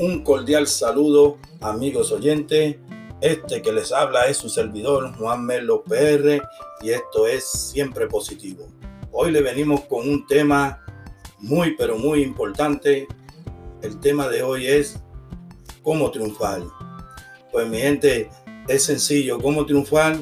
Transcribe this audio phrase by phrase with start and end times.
[0.00, 2.76] Un cordial saludo, amigos oyentes.
[3.20, 6.40] Este que les habla es su servidor Juan Melo PR
[6.80, 8.66] y esto es Siempre Positivo.
[9.12, 10.82] Hoy le venimos con un tema
[11.38, 13.06] muy pero muy importante.
[13.82, 14.98] El tema de hoy es
[15.82, 16.62] cómo triunfar.
[17.52, 18.30] Pues mi gente,
[18.68, 19.38] es sencillo.
[19.38, 20.18] ¿Cómo triunfar?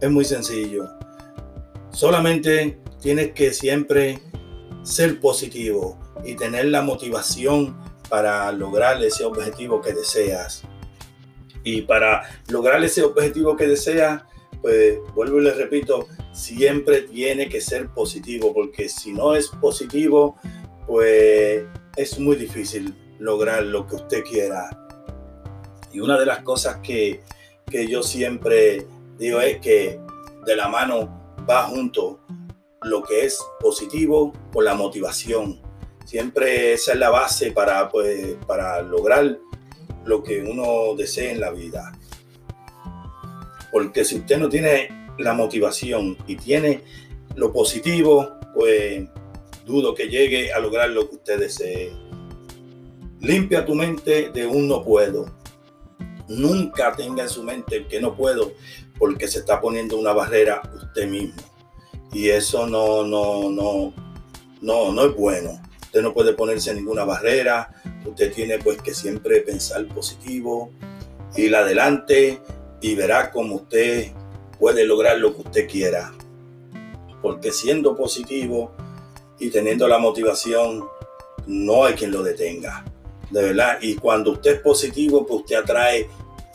[0.00, 0.88] Es muy sencillo.
[1.90, 4.22] Solamente tienes que siempre
[4.84, 7.81] ser positivo y tener la motivación
[8.12, 10.64] para lograr ese objetivo que deseas.
[11.64, 14.22] Y para lograr ese objetivo que deseas,
[14.60, 20.36] pues vuelvo y le repito, siempre tiene que ser positivo, porque si no es positivo,
[20.86, 21.64] pues
[21.96, 24.68] es muy difícil lograr lo que usted quiera.
[25.90, 27.22] Y una de las cosas que,
[27.70, 28.86] que yo siempre
[29.16, 29.98] digo es que
[30.44, 32.20] de la mano va junto
[32.82, 35.61] lo que es positivo con la motivación.
[36.04, 39.38] Siempre esa es la base para, pues, para lograr
[40.04, 41.92] lo que uno desee en la vida.
[43.70, 46.82] Porque si usted no tiene la motivación y tiene
[47.36, 49.08] lo positivo, pues
[49.64, 51.92] dudo que llegue a lograr lo que usted desee.
[53.20, 55.26] Limpia tu mente de un no puedo.
[56.28, 58.52] Nunca tenga en su mente que no puedo
[58.98, 61.40] porque se está poniendo una barrera usted mismo.
[62.12, 63.94] Y eso no, no, no,
[64.60, 65.62] no, no es bueno.
[65.92, 67.68] Usted no puede ponerse ninguna barrera.
[68.06, 70.70] Usted tiene pues que siempre pensar positivo,
[71.36, 72.40] ir adelante
[72.80, 74.10] y verá cómo usted
[74.58, 76.10] puede lograr lo que usted quiera.
[77.20, 78.72] Porque siendo positivo
[79.38, 80.82] y teniendo la motivación,
[81.46, 82.86] no hay quien lo detenga.
[83.30, 83.76] De verdad.
[83.82, 86.08] Y cuando usted es positivo, pues usted atrae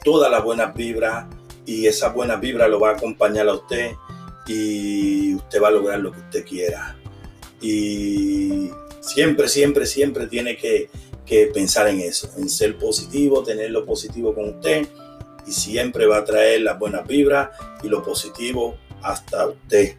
[0.04, 1.28] todas las buenas vibras
[1.64, 3.92] y esa buena vibra lo va a acompañar a usted
[4.48, 6.98] y usted va a lograr lo que usted quiera.
[7.62, 8.72] Y
[9.08, 10.90] Siempre, siempre, siempre tiene que,
[11.54, 14.88] pensar en eso, en ser positivo, tener lo positivo con usted
[15.46, 17.50] y siempre va a traer las buenas vibras
[17.84, 19.96] y lo positivo hasta usted.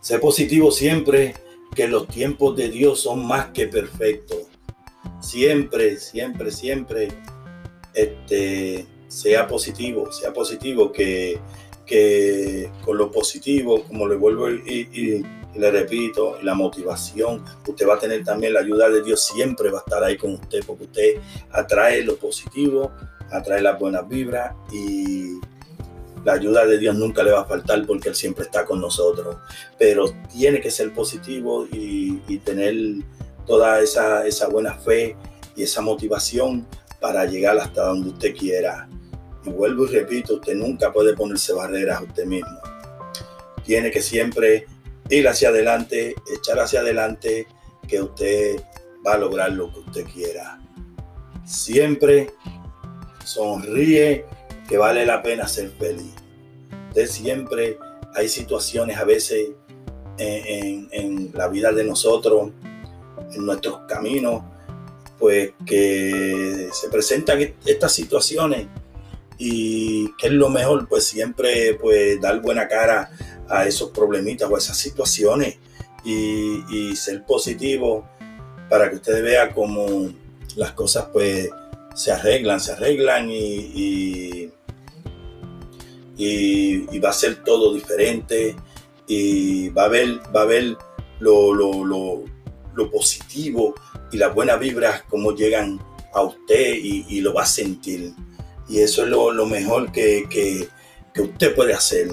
[0.00, 1.34] Ser positivo siempre
[1.74, 4.46] que los tiempos de Dios son más que perfectos.
[5.20, 7.08] Siempre, siempre, siempre
[7.94, 11.38] este, sea positivo, sea positivo, que,
[11.84, 17.98] que con lo positivo, como le vuelvo y le repito, la motivación, usted va a
[17.98, 21.14] tener también la ayuda de Dios, siempre va a estar ahí con usted, porque usted
[21.50, 22.92] atrae lo positivo,
[23.30, 25.40] atrae las buenas vibras y
[26.24, 29.36] la ayuda de Dios nunca le va a faltar porque Él siempre está con nosotros.
[29.78, 32.74] Pero tiene que ser positivo y, tener
[33.46, 35.16] toda esa, esa buena fe
[35.56, 36.66] y esa motivación
[37.00, 38.88] para llegar hasta donde usted quiera.
[39.44, 42.58] Y vuelvo y repito, usted nunca puede ponerse barreras a usted mismo.
[43.64, 44.66] Tiene que siempre
[45.10, 47.46] ir hacia adelante, echar hacia adelante,
[47.86, 48.62] que usted
[49.06, 50.60] va a lograr lo que usted quiera.
[51.44, 52.30] Siempre
[53.24, 54.24] sonríe,
[54.68, 56.14] que vale la pena ser feliz.
[56.94, 57.78] De siempre
[58.14, 59.50] hay situaciones a veces
[60.18, 62.50] en, en la vida de nosotros,
[63.32, 64.42] en nuestros caminos,
[65.18, 68.66] pues que se presentan estas situaciones
[69.38, 73.10] y que es lo mejor, pues siempre pues dar buena cara
[73.50, 75.58] a esos problemitas o a esas situaciones
[76.04, 78.08] y, ser positivo
[78.68, 80.10] para que usted vea cómo
[80.56, 81.48] las cosas pues
[81.94, 84.50] se arreglan, se arreglan y,
[86.16, 88.54] y, va a ser todo diferente
[89.06, 90.46] y va a ver, va a
[91.20, 92.24] lo, lo,
[92.74, 93.74] lo positivo
[94.12, 95.80] y las buenas vibras como llegan
[96.12, 98.12] a usted y, lo va a sentir.
[98.68, 100.68] Y eso es lo, mejor que, que,
[101.14, 102.10] que usted puede hacer.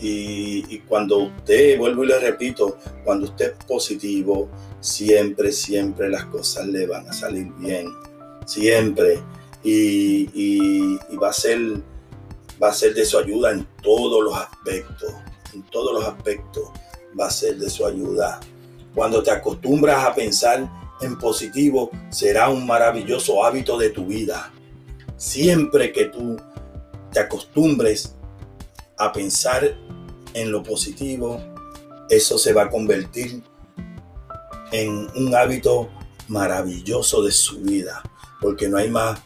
[0.00, 4.48] Y, cuando usted, vuelvo y le repito, cuando usted es positivo,
[4.80, 7.88] siempre, siempre las cosas le van a salir bien.
[8.44, 9.20] Siempre.
[9.62, 11.58] Y, va, a ser,
[12.62, 15.12] va a ser de su ayuda en todos los aspectos.
[15.54, 16.70] En todos los aspectos
[17.18, 18.40] va a ser de su ayuda.
[18.94, 24.52] Cuando te acostumbras a pensar en positivo, será un maravilloso hábito de tu vida.
[25.16, 26.36] Siempre que tú
[27.12, 28.14] te acostumbres
[28.98, 29.76] a pensar
[30.36, 31.40] en lo positivo,
[32.10, 33.42] eso se va a convertir
[34.70, 35.88] en un hábito
[36.28, 38.02] maravilloso de su vida,
[38.40, 39.18] porque no hay más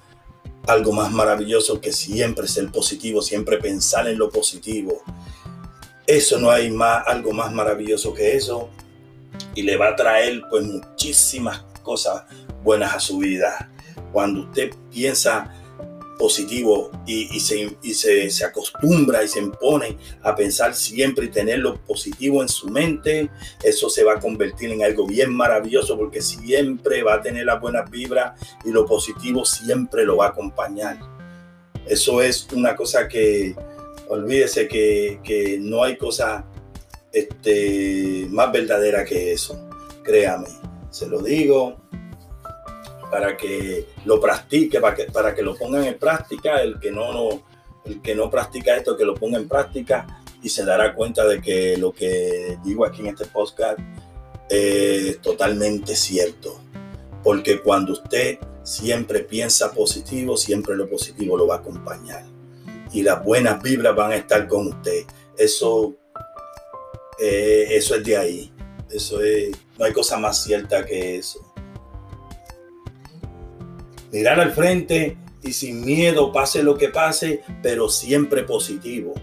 [0.66, 5.02] algo más maravilloso que siempre ser positivo, siempre pensar en lo positivo.
[6.06, 8.68] Eso no hay más algo más maravilloso que eso
[9.54, 12.24] y le va a traer pues muchísimas cosas
[12.62, 13.70] buenas a su vida.
[14.12, 15.59] Cuando usted piensa
[16.20, 22.42] positivo y, se, se, acostumbra y se impone a pensar siempre y tener lo positivo
[22.42, 23.30] en su mente,
[23.64, 27.58] eso se va a convertir en algo bien maravilloso porque siempre va a tener las
[27.58, 30.98] buenas vibras y lo positivo siempre lo va a acompañar.
[31.86, 33.56] Eso es una cosa que,
[34.08, 36.44] olvídese que, que no hay cosa
[37.12, 39.58] este, más verdadera que eso,
[40.04, 40.48] créame,
[40.90, 41.79] se lo digo
[43.10, 47.42] para que lo practique, para que, para que lo pongan en práctica, el que no,
[47.84, 51.40] el que no practica esto, que lo ponga en práctica y se dará cuenta de
[51.40, 53.78] que lo que digo aquí en este podcast
[54.48, 56.60] es totalmente cierto.
[57.22, 62.24] Porque cuando usted siempre piensa positivo, siempre lo positivo lo va a acompañar.
[62.92, 65.04] Y las buenas vibras van a estar con usted.
[65.36, 65.94] Eso,
[67.18, 68.52] eh, eso es de ahí.
[68.90, 71.49] Eso es, no hay cosa más cierta que eso
[74.12, 79.14] mirar al frente y sin miedo, pase lo que pase, pero siempre positivo.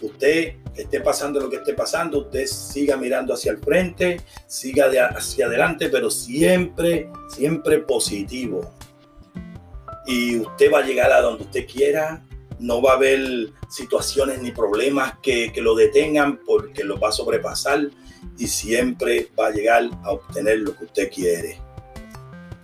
[0.00, 4.90] Usted que esté pasando lo que esté pasando, usted siga mirando hacia el frente, siga
[5.14, 8.72] hacia adelante, pero siempre, siempre positivo.
[10.06, 12.24] Y usted va a llegar a donde usted quiera,
[12.58, 17.12] no va a haber situaciones ni problemas que, que lo detengan porque lo va a
[17.12, 17.90] sobrepasar
[18.38, 21.61] y siempre va a llegar a obtener lo que usted quiere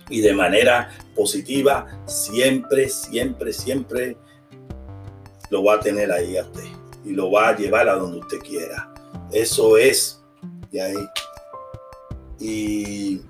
[0.09, 4.17] y de manera positiva, siempre, siempre, siempre
[5.49, 6.63] lo va a tener ahí a usted
[7.05, 8.93] y lo va a llevar a donde usted quiera.
[9.31, 10.21] Eso es
[10.73, 11.07] ahí.
[12.39, 13.21] Y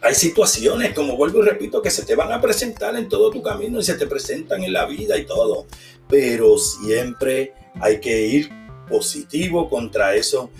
[0.00, 3.42] hay situaciones, como vuelvo y repito, que se te van a presentar en todo tu
[3.42, 5.66] camino y se te presentan en la vida y todo.
[6.08, 8.50] Pero siempre hay que ir
[8.88, 10.50] positivo contra eso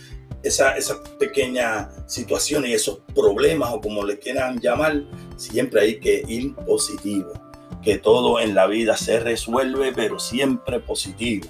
[0.43, 5.03] esa, esas pequeñas situaciones y esos problemas o como le quieran llamar,
[5.37, 7.33] siempre hay que ir positivo.
[7.83, 11.49] Que todo en la vida se resuelve, pero siempre positivo.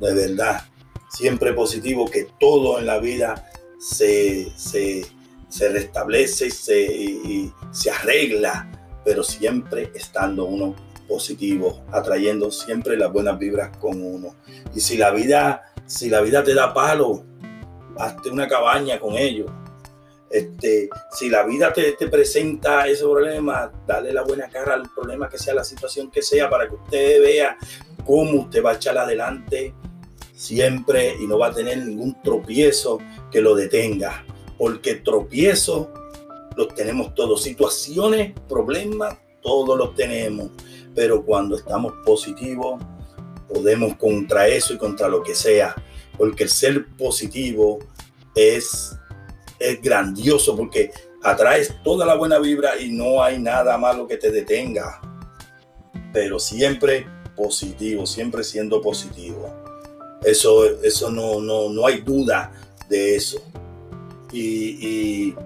[0.00, 0.64] De verdad,
[1.10, 5.04] siempre positivo, que todo en la vida se, se,
[5.70, 8.70] restablece se, y se arregla,
[9.04, 10.74] pero siempre estando uno
[11.08, 14.34] positivo, atrayendo siempre las buenas vibras con uno.
[14.74, 17.24] Y si la vida, si la vida te da palo,
[17.98, 19.50] hazte una cabaña con ellos.
[20.30, 25.28] Este, si la vida te, te, presenta ese problema, dale la buena cara al problema
[25.28, 27.56] que sea, la situación que sea, para que usted vea
[28.04, 29.72] cómo usted va a echar adelante
[30.34, 32.98] siempre y no va a tener ningún tropiezo
[33.30, 34.24] que lo detenga.
[34.58, 35.88] Porque tropiezos
[36.56, 40.50] los tenemos todos, situaciones, problemas, todos los tenemos.
[40.94, 42.82] Pero cuando estamos positivos,
[43.52, 45.74] podemos contra eso y contra lo que sea
[46.16, 47.78] porque el ser positivo
[48.34, 48.96] es,
[49.58, 50.90] es grandioso, porque
[51.22, 55.00] atraes toda la buena vibra y no hay nada malo que te detenga,
[56.12, 59.52] pero siempre positivo, siempre siendo positivo.
[60.22, 62.52] Eso, eso no, no, no hay duda
[62.88, 63.42] de eso.
[64.32, 65.36] Y, y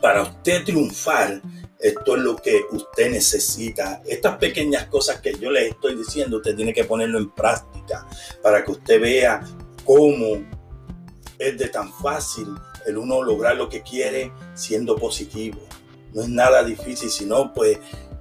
[0.00, 1.40] para usted triunfar,
[1.78, 4.02] esto es lo que usted necesita.
[4.04, 8.06] Estas pequeñas cosas que yo le estoy diciendo, usted tiene que ponerlo en práctica
[8.42, 9.40] para que usted vea
[9.88, 10.44] cómo
[11.38, 12.46] es de tan fácil
[12.84, 15.60] el uno lograr lo que quiere siendo positivo.
[16.12, 17.78] No es nada difícil, sino pues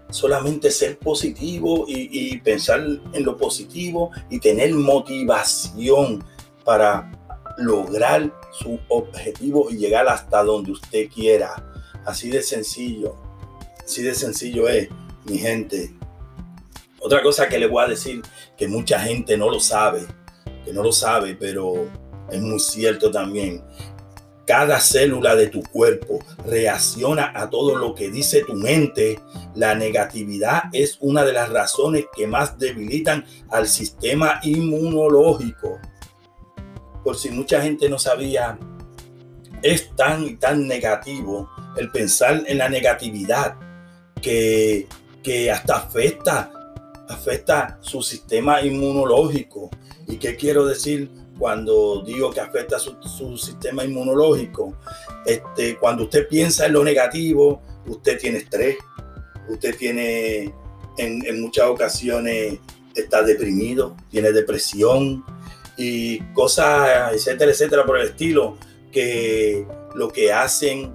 [0.10, 2.80] solamente ser positivo y, pensar
[3.12, 6.24] en lo positivo y tener motivación
[6.64, 7.12] para
[7.58, 11.82] lograr su objetivo y llegar hasta donde usted quiera.
[12.06, 13.18] Así de sencillo,
[13.84, 14.88] así de sencillo es,
[15.26, 15.94] mi gente.
[17.02, 18.22] Otra cosa que le voy a decir
[18.56, 20.08] que mucha gente no lo sabe
[20.68, 21.88] que no lo sabe, pero
[22.30, 23.64] es muy cierto también.
[24.46, 29.18] Cada célula de tu cuerpo reacciona a todo lo que dice tu mente.
[29.56, 35.80] La negatividad es una de las razones que más debilitan al sistema inmunológico.
[37.02, 38.60] Por si mucha gente no sabía,
[39.62, 43.56] es tan tan negativo el pensar en la negatividad
[44.22, 44.88] que,
[45.24, 46.52] que hasta afecta,
[47.08, 49.70] afecta su sistema inmunológico.
[50.08, 54.78] ¿Y qué quiero decir cuando digo que afecta su, su sistema inmunológico?
[55.26, 58.78] Este, cuando usted piensa en lo negativo, usted tiene estrés,
[59.50, 60.54] usted tiene
[60.98, 62.60] en, en muchas ocasiones
[62.96, 65.24] está deprimido, tiene depresión
[65.78, 68.58] y cosas, etcétera, etcétera, por el estilo,
[68.92, 70.94] que lo que hacen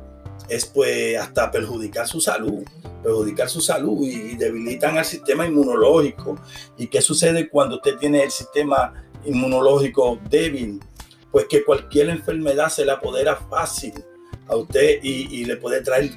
[0.49, 2.65] es pues hasta perjudicar su salud,
[3.03, 6.39] perjudicar su salud y, debilitan el sistema inmunológico.
[6.79, 8.95] ¿Y qué sucede cuando usted tiene el sistema
[9.25, 10.81] inmunológico débil?
[11.31, 13.93] Pues que cualquier enfermedad se la apodera fácil
[14.47, 16.11] a usted y, le puede traer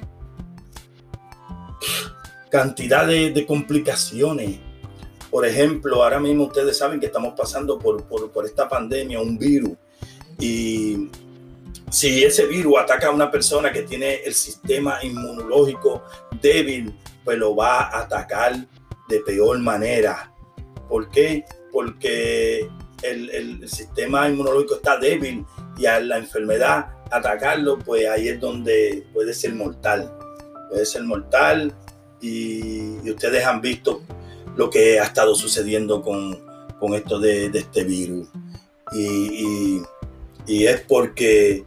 [2.50, 4.60] cantidad de, complicaciones.
[5.30, 9.72] Por ejemplo, ahora mismo ustedes saben que estamos pasando por, por, esta pandemia, un virus.
[10.38, 11.08] Y
[11.90, 16.02] si ese virus ataca a una persona que tiene el sistema inmunológico
[16.40, 18.66] débil, pues lo va a atacar
[19.08, 20.32] de peor manera.
[20.88, 21.44] ¿Por qué?
[21.72, 22.68] Porque
[23.02, 25.44] el, el, sistema inmunológico está débil
[25.76, 30.12] y a la enfermedad atacarlo, pues ahí es donde puede ser mortal.
[30.70, 31.74] Puede ser mortal
[32.20, 34.02] y, ustedes han visto
[34.56, 36.38] lo que ha estado sucediendo con,
[36.78, 38.28] con esto de, de, este virus.
[38.92, 39.82] Y,
[40.46, 41.64] y, es porque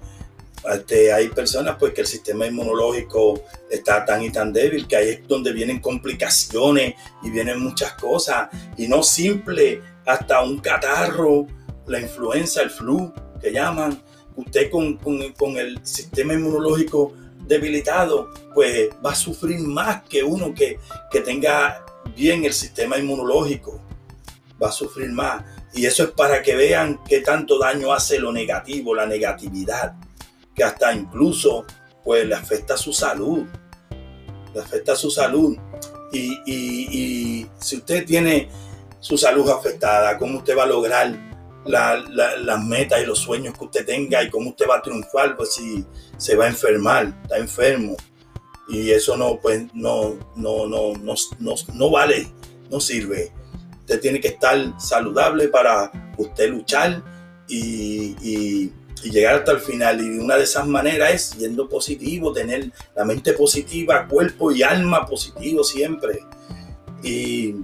[0.73, 5.09] este, hay personas pues que el sistema inmunológico está tan y tan débil que ahí
[5.09, 11.47] es donde vienen complicaciones y vienen muchas cosas y no simple hasta un catarro,
[11.87, 14.01] la influenza, el flu que llaman,
[14.35, 17.13] usted con, con, con el sistema inmunológico
[17.49, 20.79] debilitado, pues va a sufrir más que uno que,
[21.11, 21.83] que tenga
[22.15, 23.81] bien el sistema inmunológico.
[24.61, 25.43] Va a sufrir más.
[25.73, 29.95] Y eso es para que vean qué tanto daño hace lo negativo, la negatividad,
[30.59, 31.65] que hasta incluso
[32.03, 33.45] pues le afecta su salud.
[34.53, 35.57] Le afecta su salud.
[36.11, 38.49] Y, y, si usted tiene
[38.99, 41.15] su salud afectada, ¿cómo usted va a lograr
[41.65, 45.53] las metas y los sueños que usted tenga y cómo usted va a triunfar, pues
[45.53, 45.85] si
[46.17, 47.95] se va a enfermar, está enfermo.
[48.67, 51.15] Y eso no, pues, no, no, no, no,
[51.73, 52.27] no, vale,
[52.69, 53.31] no sirve.
[53.81, 57.01] Usted tiene que estar saludable para usted luchar
[57.47, 58.71] y,
[59.03, 60.01] llegar hasta el final.
[60.01, 65.05] Y una de esas maneras es siendo positivo, tener la mente positiva, cuerpo y alma
[65.05, 66.19] positivo siempre.
[67.03, 67.55] Y,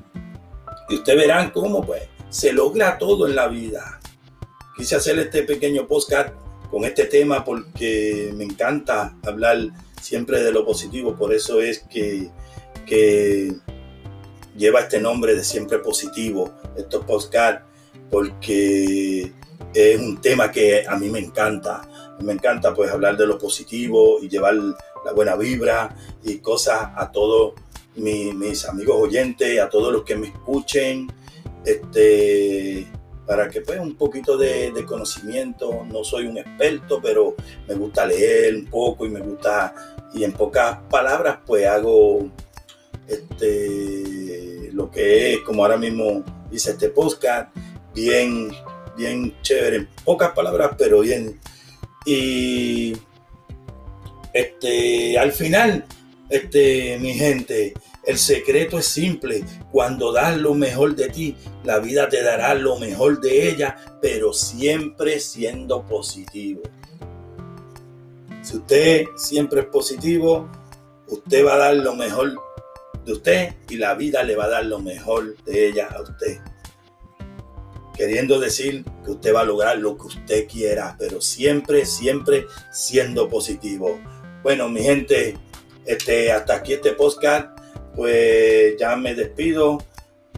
[0.90, 4.00] y ustedes verán cómo, pues, se logra todo en la vida.
[4.78, 6.34] Quise hacer este pequeño podcast
[6.70, 9.58] con este tema porque me encanta hablar
[10.02, 12.30] siempre de lo positivo, por eso es que,
[12.86, 13.56] que
[14.58, 17.64] lleva este nombre de siempre positivo, estos podcasts,
[18.12, 19.32] porque
[19.74, 21.82] es un tema que a mí me encanta.
[22.22, 27.12] Me encanta pues hablar de lo positivo y llevar la buena vibra y cosas a
[27.12, 27.54] todos
[27.96, 31.08] mis amigos oyentes, a todos los que me escuchen
[31.66, 32.88] este,
[33.26, 35.86] para que pues un poquito de, conocimiento.
[35.86, 37.36] No soy un experto, pero
[37.68, 39.74] me gusta leer un poco y me gusta,
[40.14, 42.30] y en pocas palabras pues hago
[43.08, 47.56] este, lo que es, como ahora mismo dice este podcast,
[47.94, 48.52] bien,
[48.96, 51.40] bien chévere, pocas palabras, pero bien.
[52.06, 52.94] Y
[54.34, 55.86] este, al final,
[56.30, 57.74] este, mi gente,
[58.06, 59.44] el secreto es simple.
[59.72, 64.34] Cuando das lo mejor de ti, la vida te dará lo mejor de ella, pero
[64.34, 66.62] siempre siendo positivo.
[68.42, 70.50] Si usted siempre es positivo,
[71.08, 72.36] usted va a dar lo mejor
[73.04, 76.40] de usted y la vida le va a dar lo mejor de ella a usted.
[77.96, 83.30] Queriendo decir que usted va a lograr lo que usted quiera, pero siempre, siempre siendo
[83.30, 84.00] positivo.
[84.44, 85.38] Bueno, mi gente,
[85.86, 87.56] este, hasta aquí este podcast
[87.96, 89.78] pues ya me despido.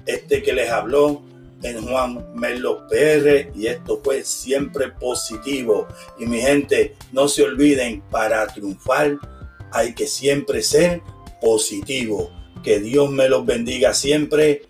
[0.06, 1.22] Este que les habló
[1.64, 5.88] en Juan Melo PR y esto fue siempre positivo.
[6.20, 9.18] Y mi gente, no se olviden, para triunfar
[9.72, 11.02] hay que siempre ser
[11.42, 12.32] positivo.
[12.64, 14.64] Que Dios me los bendiga siempre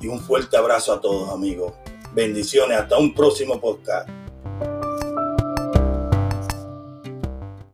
[0.00, 1.72] y un fuerte abrazo a todos amigos.
[2.14, 4.08] Bendiciones, hasta un próximo podcast.